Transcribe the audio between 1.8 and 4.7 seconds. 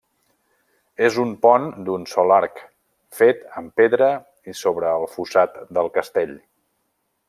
d'un sol arc, fet amb pedra i